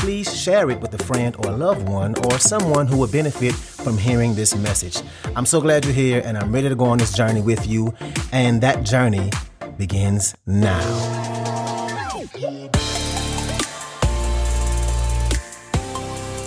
[0.00, 3.54] please share it with a friend or a loved one or someone who would benefit
[3.54, 5.02] from hearing this message.
[5.36, 7.92] I'm so glad you're here and I'm ready to go on this journey with you.
[8.32, 9.30] And that journey
[9.76, 10.80] begins now.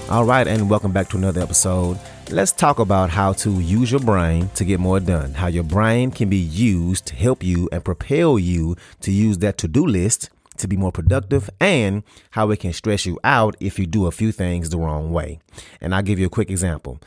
[0.09, 1.99] All right, and welcome back to another episode.
[2.31, 5.35] Let's talk about how to use your brain to get more done.
[5.35, 9.59] How your brain can be used to help you and propel you to use that
[9.59, 10.31] to do list
[10.63, 14.11] to be more productive and how it can stress you out if you do a
[14.11, 15.39] few things the wrong way.
[15.79, 16.99] And I'll give you a quick example.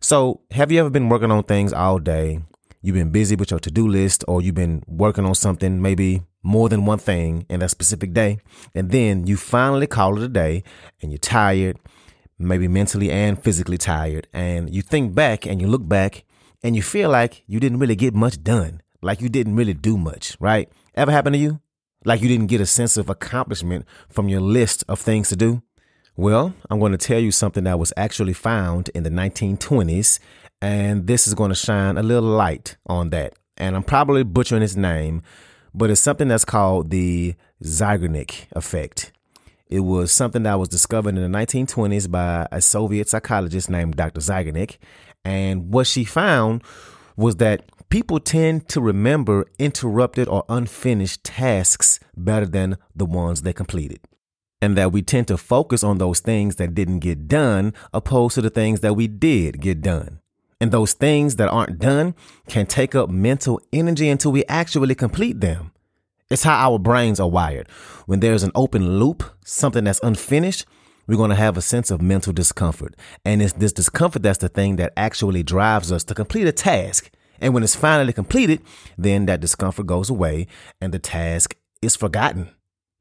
[0.00, 2.40] So, have you ever been working on things all day?
[2.82, 6.22] You've been busy with your to do list, or you've been working on something, maybe
[6.42, 8.38] more than one thing in that specific day.
[8.74, 10.62] And then you finally call it a day
[11.00, 11.78] and you're tired,
[12.38, 14.28] maybe mentally and physically tired.
[14.32, 16.24] And you think back and you look back
[16.62, 19.96] and you feel like you didn't really get much done, like you didn't really do
[19.96, 20.68] much, right?
[20.94, 21.60] Ever happen to you?
[22.04, 25.62] Like you didn't get a sense of accomplishment from your list of things to do?
[26.16, 30.20] Well, I'm going to tell you something that was actually found in the 1920s,
[30.62, 33.34] and this is going to shine a little light on that.
[33.56, 35.22] And I'm probably butchering his name,
[35.74, 39.12] but it's something that's called the Zeigarnik effect.
[39.66, 44.20] It was something that was discovered in the 1920s by a Soviet psychologist named Dr.
[44.20, 44.76] Zeigarnik.
[45.24, 46.62] And what she found
[47.16, 53.52] was that people tend to remember interrupted or unfinished tasks better than the ones they
[53.52, 54.00] completed.
[54.60, 58.42] And that we tend to focus on those things that didn't get done opposed to
[58.42, 60.20] the things that we did get done.
[60.60, 62.14] And those things that aren't done
[62.48, 65.72] can take up mental energy until we actually complete them.
[66.30, 67.68] It's how our brains are wired.
[68.06, 70.64] When there's an open loop, something that's unfinished,
[71.06, 72.96] we're going to have a sense of mental discomfort.
[73.24, 77.10] And it's this discomfort that's the thing that actually drives us to complete a task
[77.40, 78.60] and when it's finally completed,
[78.96, 80.46] then that discomfort goes away
[80.80, 82.50] and the task is forgotten.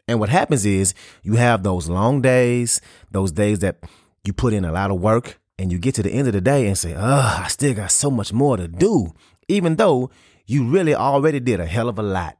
[0.07, 3.77] And what happens is you have those long days, those days that
[4.25, 6.41] you put in a lot of work, and you get to the end of the
[6.41, 9.13] day and say, Oh, I still got so much more to do,
[9.47, 10.09] even though
[10.45, 12.37] you really already did a hell of a lot.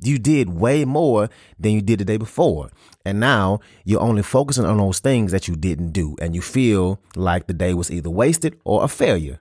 [0.00, 2.70] You did way more than you did the day before.
[3.04, 6.16] And now you're only focusing on those things that you didn't do.
[6.20, 9.40] And you feel like the day was either wasted or a failure.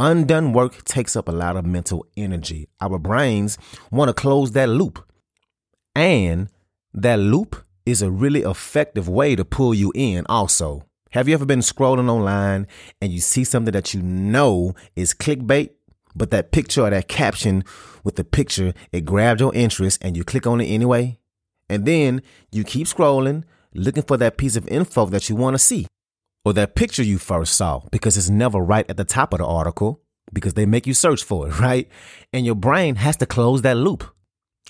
[0.00, 2.68] Undone work takes up a lot of mental energy.
[2.80, 3.58] Our brains
[3.90, 5.04] want to close that loop.
[5.96, 6.50] And
[6.94, 10.84] that loop is a really effective way to pull you in, also.
[11.10, 12.68] Have you ever been scrolling online
[13.00, 15.70] and you see something that you know is clickbait,
[16.14, 17.64] but that picture or that caption
[18.04, 21.18] with the picture, it grabbed your interest and you click on it anyway?
[21.68, 22.22] And then
[22.52, 23.42] you keep scrolling,
[23.74, 25.88] looking for that piece of info that you want to see
[26.48, 29.44] or that picture you first saw because it's never right at the top of the
[29.44, 30.00] article
[30.32, 31.86] because they make you search for it, right?
[32.32, 34.02] And your brain has to close that loop.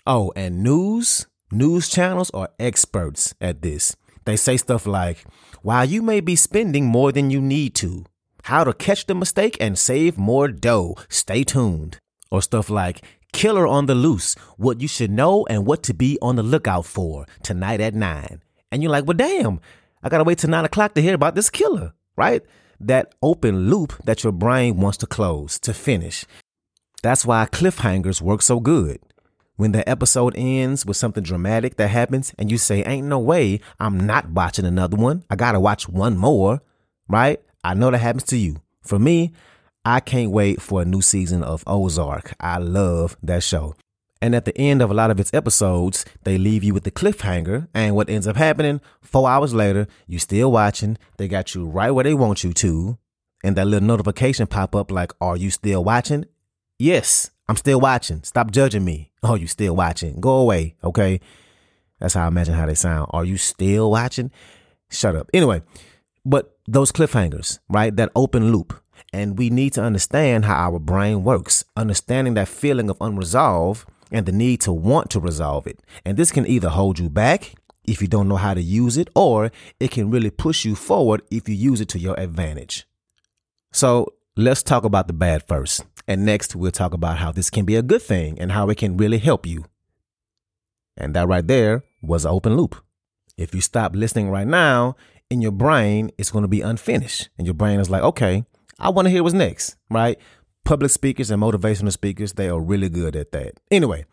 [0.05, 3.94] Oh, and news, news channels are experts at this.
[4.25, 5.25] They say stuff like,
[5.62, 8.05] while you may be spending more than you need to,
[8.43, 10.97] how to catch the mistake and save more dough.
[11.09, 11.99] Stay tuned.
[12.28, 16.19] Or stuff like, killer on the loose, what you should know and what to be
[16.21, 18.43] on the lookout for tonight at nine.
[18.72, 19.60] And you're like, well, damn,
[20.03, 22.42] I gotta wait till nine o'clock to hear about this killer, right?
[22.81, 26.25] That open loop that your brain wants to close, to finish.
[27.03, 29.00] That's why cliffhangers work so good.
[29.56, 33.60] When the episode ends with something dramatic that happens and you say, Ain't no way
[33.81, 35.25] I'm not watching another one.
[35.28, 36.62] I gotta watch one more,
[37.09, 37.41] right?
[37.65, 38.62] I know that happens to you.
[38.82, 39.32] For me,
[39.84, 42.34] I can't wait for a new season of Ozark.
[42.38, 43.75] I love that show.
[44.20, 46.90] And at the end of a lot of its episodes, they leave you with the
[46.90, 47.68] cliffhanger.
[47.72, 50.98] And what ends up happening, four hours later, you're still watching.
[51.16, 52.98] They got you right where they want you to.
[53.44, 56.24] And that little notification pop up like, are you still watching?
[56.78, 58.22] Yes, I'm still watching.
[58.22, 59.06] Stop judging me.
[59.20, 60.21] Oh, you still watching.
[60.21, 60.76] Go away.
[60.84, 61.21] Okay.
[61.98, 63.10] That's how I imagine how they sound.
[63.10, 64.30] Are you still watching?
[64.91, 65.28] Shut up.
[65.34, 65.62] Anyway,
[66.24, 67.94] but those cliffhangers, right?
[67.97, 68.80] That open loop.
[69.12, 71.64] And we need to understand how our brain works.
[71.76, 75.81] Understanding that feeling of unresolved and the need to want to resolve it.
[76.05, 79.09] And this can either hold you back if you don't know how to use it,
[79.15, 79.51] or
[79.81, 82.87] it can really push you forward if you use it to your advantage.
[83.72, 85.84] So let's talk about the bad first.
[86.07, 88.78] And next, we'll talk about how this can be a good thing and how it
[88.78, 89.65] can really help you.
[90.97, 92.77] And that right there was an open loop.
[93.37, 94.97] If you stop listening right now,
[95.31, 97.28] in your brain, it's going to be unfinished.
[97.39, 98.45] And your brain is like, okay,
[98.78, 100.19] I want to hear what's next, right?
[100.68, 103.54] Public speakers and motivational speakers, they are really good at that.
[103.70, 104.04] Anyway,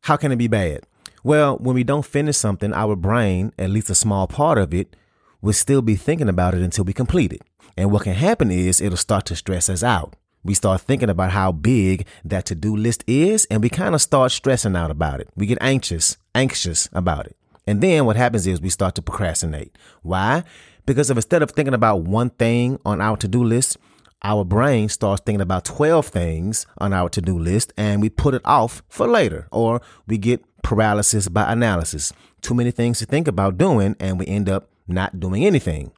[0.00, 0.80] how can it be bad?
[1.22, 4.96] Well, when we don't finish something, our brain, at least a small part of it,
[5.42, 7.42] will still be thinking about it until we complete it.
[7.76, 10.16] And what can happen is it'll start to stress us out.
[10.42, 14.00] We start thinking about how big that to do list is, and we kind of
[14.00, 15.28] start stressing out about it.
[15.36, 17.36] We get anxious, anxious about it.
[17.66, 19.76] And then what happens is we start to procrastinate.
[20.00, 20.44] Why?
[20.86, 23.76] Because if instead of thinking about one thing on our to do list,
[24.24, 28.34] our brain starts thinking about 12 things on our to do list and we put
[28.34, 32.12] it off for later, or we get paralysis by analysis.
[32.40, 35.92] Too many things to think about doing, and we end up not doing anything.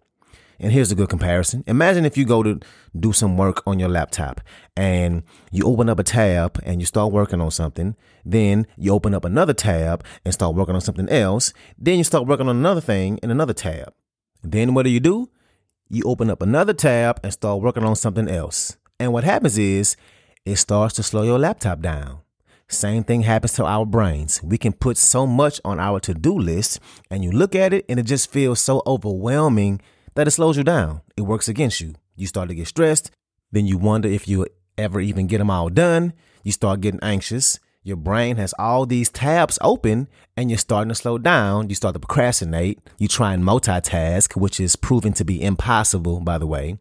[0.58, 1.62] And here's a good comparison.
[1.66, 2.58] Imagine if you go to
[2.98, 4.40] do some work on your laptop
[4.74, 7.94] and you open up a tab and you start working on something.
[8.24, 11.52] Then you open up another tab and start working on something else.
[11.78, 13.92] Then you start working on another thing in another tab.
[14.42, 15.28] Then what do you do?
[15.88, 18.76] You open up another tab and start working on something else.
[18.98, 19.96] And what happens is
[20.44, 22.20] it starts to slow your laptop down.
[22.68, 24.42] Same thing happens to our brains.
[24.42, 27.84] We can put so much on our to do list, and you look at it
[27.88, 29.80] and it just feels so overwhelming
[30.16, 31.02] that it slows you down.
[31.16, 31.94] It works against you.
[32.16, 33.12] You start to get stressed.
[33.52, 34.46] Then you wonder if you
[34.76, 36.14] ever even get them all done.
[36.42, 37.60] You start getting anxious.
[37.86, 41.68] Your brain has all these tabs open and you're starting to slow down.
[41.68, 42.80] You start to procrastinate.
[42.98, 46.78] You try and multitask, which is proven to be impossible, by the way.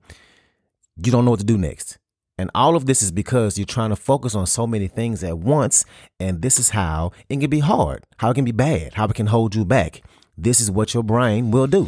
[0.97, 1.99] You don't know what to do next.
[2.39, 5.37] And all of this is because you're trying to focus on so many things at
[5.37, 5.85] once.
[6.19, 9.13] And this is how it can be hard, how it can be bad, how it
[9.13, 10.01] can hold you back.
[10.35, 11.87] This is what your brain will do.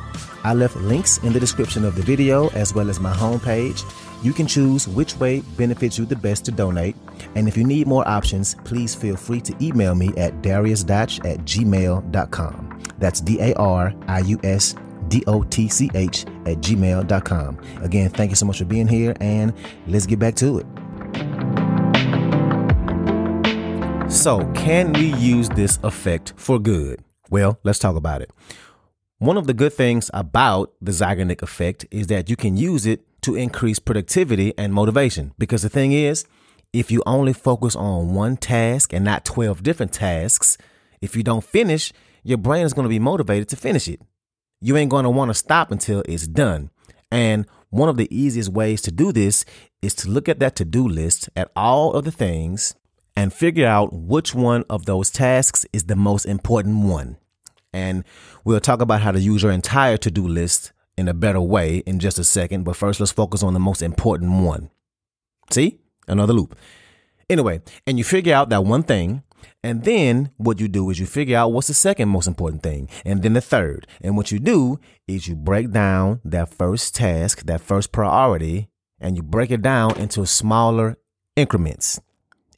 [0.43, 3.83] I left links in the description of the video as well as my homepage.
[4.23, 6.95] You can choose which way benefits you the best to donate.
[7.35, 11.39] And if you need more options, please feel free to email me at dariusdotch at
[11.39, 12.81] gmail.com.
[12.99, 14.75] That's D A R I U S
[15.07, 17.59] D O T C H at gmail.com.
[17.81, 19.53] Again, thank you so much for being here, and
[19.87, 20.65] let's get back to it.
[24.11, 27.01] So, can we use this effect for good?
[27.29, 28.29] Well, let's talk about it.
[29.21, 33.01] One of the good things about the Zeigarnik effect is that you can use it
[33.21, 35.31] to increase productivity and motivation.
[35.37, 36.25] Because the thing is,
[36.73, 40.57] if you only focus on one task and not 12 different tasks,
[41.01, 44.01] if you don't finish, your brain is going to be motivated to finish it.
[44.59, 46.71] You ain't going to want to stop until it's done.
[47.11, 49.45] And one of the easiest ways to do this
[49.83, 52.73] is to look at that to do list at all of the things
[53.15, 57.17] and figure out which one of those tasks is the most important one.
[57.73, 58.03] And
[58.43, 61.77] we'll talk about how to use your entire to do list in a better way
[61.85, 62.63] in just a second.
[62.63, 64.69] But first, let's focus on the most important one.
[65.49, 65.79] See?
[66.07, 66.55] Another loop.
[67.29, 69.23] Anyway, and you figure out that one thing.
[69.63, 72.89] And then what you do is you figure out what's the second most important thing,
[73.05, 73.87] and then the third.
[74.01, 78.69] And what you do is you break down that first task, that first priority,
[78.99, 80.97] and you break it down into smaller
[81.35, 81.99] increments.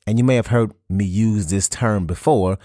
[0.05, 2.57] And you may have heard me use this term before,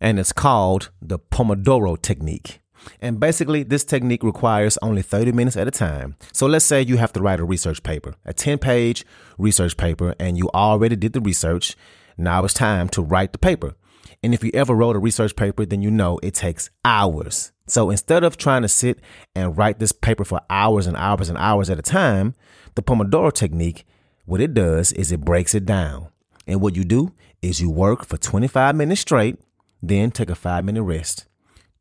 [0.00, 2.60] and it's called the Pomodoro technique.
[3.00, 6.16] And basically, this technique requires only 30 minutes at a time.
[6.32, 9.04] So let's say you have to write a research paper, a 10 page
[9.36, 11.76] research paper, and you already did the research.
[12.16, 13.74] Now it's time to write the paper.
[14.22, 17.52] And if you ever wrote a research paper, then you know it takes hours.
[17.66, 19.00] So instead of trying to sit
[19.34, 22.34] and write this paper for hours and hours and hours at a time,
[22.74, 23.84] the Pomodoro technique,
[24.24, 26.08] what it does is it breaks it down.
[26.46, 29.38] And what you do is you work for 25 minutes straight
[29.82, 31.26] then take a five minute rest.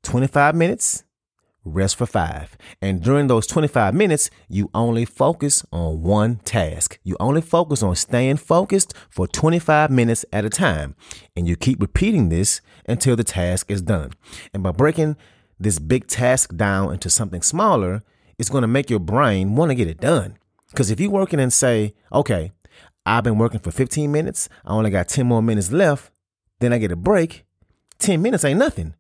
[0.04, 1.04] 25 minutes,
[1.66, 2.58] rest for five.
[2.82, 7.00] And during those 25 minutes, you only focus on one task.
[7.04, 10.96] You only focus on staying focused for 25 minutes at a time.
[11.36, 14.12] And you keep repeating this until the task is done.
[14.54, 15.18] And by breaking
[15.60, 18.04] this big task down into something smaller,
[18.38, 20.38] it's going to make your brain want to get it done.
[20.70, 22.52] Because if you're working and say, okay,
[23.06, 26.12] I've been working for 15 minutes, I only got 10 more minutes left,
[26.60, 27.46] then I get a break,
[28.00, 28.94] 10 minutes ain't nothing.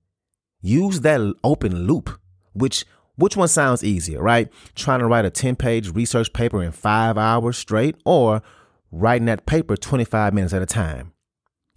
[0.61, 2.19] Use that open loop,
[2.53, 2.85] which
[3.15, 4.47] which one sounds easier, right?
[4.75, 8.43] Trying to write a 10 page research paper in five hours straight or
[8.91, 11.13] writing that paper 25 minutes at a time.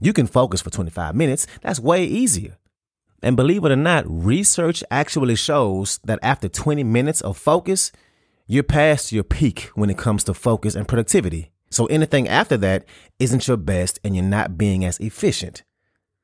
[0.00, 1.46] You can focus for 25 minutes.
[1.62, 2.56] That's way easier.
[3.22, 7.92] And believe it or not, research actually shows that after 20 minutes of focus,
[8.46, 11.52] you're past your peak when it comes to focus and productivity.
[11.70, 12.84] So anything after that
[13.18, 15.62] isn't your best and you're not being as efficient.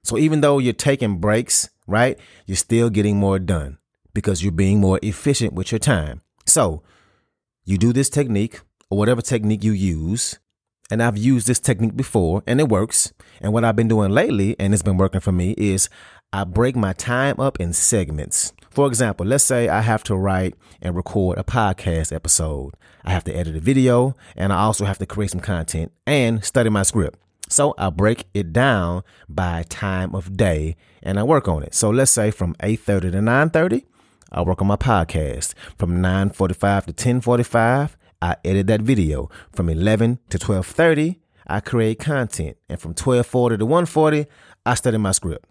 [0.06, 3.78] So even though you're taking breaks, right, you're still getting more done
[4.14, 6.20] because you're being more efficient with your time.
[6.46, 6.84] So
[7.64, 10.38] you do this technique or whatever technique you use.
[10.92, 13.12] And I've used this technique before and it works.
[13.40, 15.88] And what I've been doing lately, and it's been working for me, is
[16.32, 18.52] I break my time up in segments.
[18.70, 22.74] For example, let's say I have to write and record a podcast episode.
[23.04, 26.44] I have to edit a video and I also have to create some content and
[26.44, 27.18] study my script.
[27.48, 31.74] So I break it down by time of day and I work on it.
[31.74, 33.84] So let's say from 8:30 to 9:30,
[34.32, 35.54] I work on my podcast.
[35.78, 39.30] From 9:45 to 10:45, I edit that video.
[39.52, 42.56] From 11 to 12:30, I create content.
[42.68, 44.26] And from 12:40 to 1:40,
[44.64, 45.44] I study my script.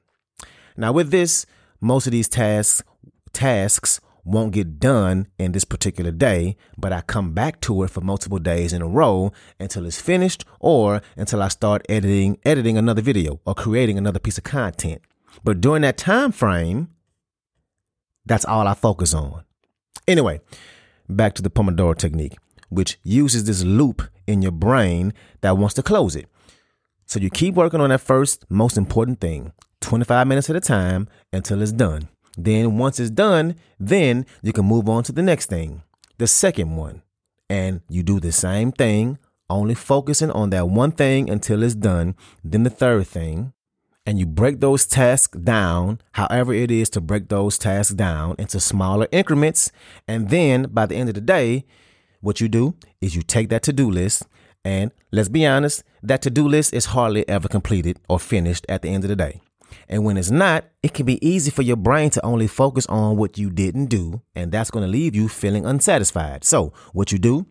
[0.75, 1.45] Now with this,
[1.79, 2.83] most of these tasks
[3.31, 8.01] tasks won't get done in this particular day, but I come back to it for
[8.01, 13.03] multiple days in a row until it's finished or until I start editing editing another
[13.03, 15.01] video or creating another piece of content.
[15.43, 16.89] But during that time frame,
[18.25, 19.43] that's all I focus on.
[20.07, 20.41] Anyway,
[21.07, 22.35] back to the Pomodoro technique,
[22.69, 26.27] which uses this loop in your brain that wants to close it.
[27.05, 29.51] So you keep working on that first most important thing,
[29.81, 32.09] 25 minutes at a time until it's done.
[32.37, 35.83] Then once it's done, then you can move on to the next thing,
[36.17, 37.01] the second one.
[37.49, 42.15] And you do the same thing, only focusing on that one thing until it's done.
[42.43, 43.53] Then the third thing.
[44.07, 48.59] And you break those tasks down, however it is to break those tasks down into
[48.59, 49.71] smaller increments.
[50.07, 51.65] And then by the end of the day,
[52.21, 54.23] what you do is you take that to do list.
[54.63, 58.81] And let's be honest, that to do list is hardly ever completed or finished at
[58.81, 59.41] the end of the day.
[59.87, 63.17] And when it's not, it can be easy for your brain to only focus on
[63.17, 66.43] what you didn't do, and that's going to leave you feeling unsatisfied.
[66.43, 67.45] So, what you do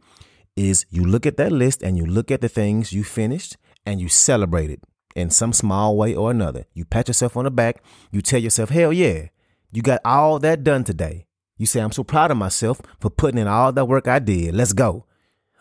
[0.56, 4.00] is you look at that list and you look at the things you finished and
[4.00, 4.80] you celebrate it
[5.14, 6.64] in some small way or another.
[6.72, 9.28] You pat yourself on the back, you tell yourself, hell yeah,
[9.72, 11.26] you got all that done today.
[11.56, 14.54] You say, I'm so proud of myself for putting in all that work I did.
[14.54, 15.06] Let's go.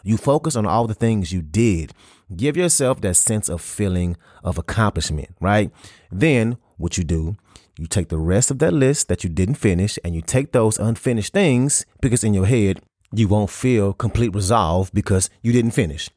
[0.04, 1.94] You focus on all the things you did.
[2.36, 5.72] Give yourself that sense of feeling of accomplishment, right?
[6.12, 7.38] Then what you do,
[7.78, 10.78] you take the rest of that list that you didn't finish and you take those
[10.78, 12.82] unfinished things because in your head,
[13.14, 16.10] you won't feel complete resolve because you didn't finish.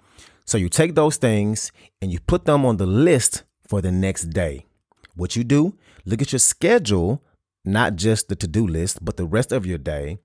[0.44, 1.70] So you take those things
[2.02, 4.66] and you put them on the list for the next day.
[5.14, 7.22] What you do, look at your schedule,
[7.64, 10.18] not just the to do list, but the rest of your day,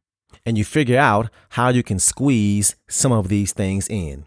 [0.46, 4.26] and you figure out how you can squeeze some of these things in.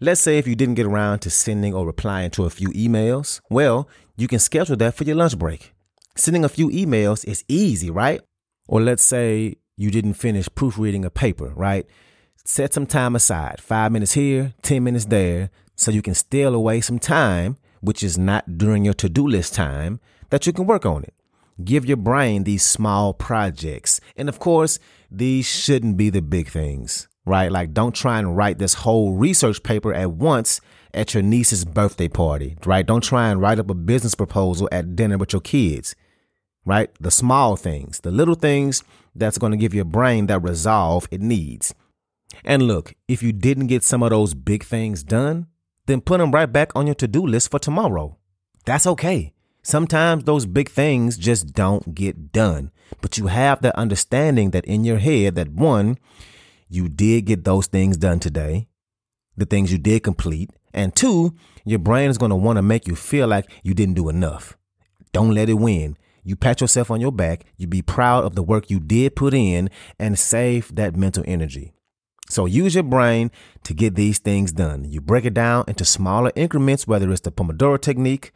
[0.00, 3.40] Let's say if you didn't get around to sending or replying to a few emails,
[3.50, 5.72] well, you can schedule that for your lunch break.
[6.16, 8.20] Sending a few emails is easy, right?
[8.68, 11.86] Or let's say you didn't finish proofreading a paper, right?
[12.44, 16.80] Set some time aside, five minutes here, 10 minutes there, so you can steal away
[16.80, 19.98] some time, which is not during your to do list time,
[20.30, 21.13] that you can work on it.
[21.62, 24.00] Give your brain these small projects.
[24.16, 24.78] And of course,
[25.10, 27.52] these shouldn't be the big things, right?
[27.52, 30.60] Like, don't try and write this whole research paper at once
[30.92, 32.86] at your niece's birthday party, right?
[32.86, 35.94] Don't try and write up a business proposal at dinner with your kids,
[36.64, 36.90] right?
[37.00, 38.82] The small things, the little things
[39.14, 41.74] that's going to give your brain that resolve it needs.
[42.44, 45.46] And look, if you didn't get some of those big things done,
[45.86, 48.16] then put them right back on your to do list for tomorrow.
[48.64, 49.33] That's okay.
[49.66, 54.84] Sometimes those big things just don't get done, but you have the understanding that in
[54.84, 55.96] your head that one,
[56.68, 58.68] you did get those things done today,
[59.38, 62.86] the things you did complete, and two, your brain is going to want to make
[62.86, 64.54] you feel like you didn't do enough.
[65.12, 65.96] Don't let it win.
[66.24, 69.32] You pat yourself on your back, you be proud of the work you did put
[69.32, 71.72] in, and save that mental energy.
[72.28, 73.30] So use your brain
[73.62, 74.84] to get these things done.
[74.84, 78.32] You break it down into smaller increments, whether it's the Pomodoro technique,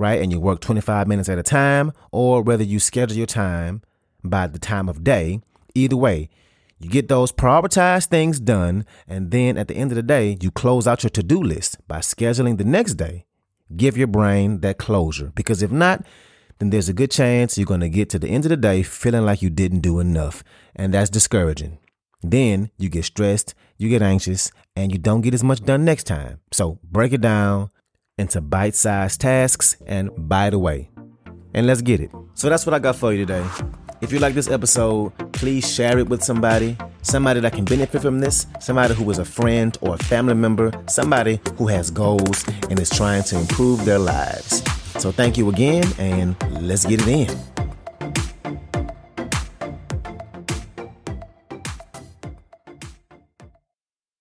[0.00, 0.20] right?
[0.20, 3.82] And you work 25 minutes at a time, or whether you schedule your time
[4.24, 5.40] by the time of day.
[5.74, 6.30] Either way,
[6.78, 10.50] you get those prioritized things done, and then at the end of the day, you
[10.50, 13.26] close out your to do list by scheduling the next day.
[13.76, 16.04] Give your brain that closure because if not,
[16.58, 18.82] then there's a good chance you're going to get to the end of the day
[18.82, 20.42] feeling like you didn't do enough,
[20.74, 21.78] and that's discouraging.
[22.22, 26.04] Then you get stressed, you get anxious, and you don't get as much done next
[26.04, 26.40] time.
[26.52, 27.70] So break it down,
[28.20, 30.90] into bite sized tasks and by the way.
[31.52, 32.12] And let's get it.
[32.34, 33.44] So that's what I got for you today.
[34.00, 38.20] If you like this episode, please share it with somebody, somebody that can benefit from
[38.20, 42.78] this, somebody who is a friend or a family member, somebody who has goals and
[42.78, 44.62] is trying to improve their lives.
[45.02, 47.59] So thank you again, and let's get it in.